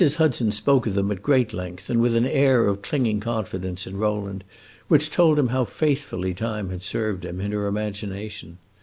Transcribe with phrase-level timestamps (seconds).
[0.15, 3.97] Hudson spoke of them at great length and with an air of clinging confidence in
[3.97, 4.43] Rowland
[4.87, 8.57] which told him how faithfully time had served him, in her imagination.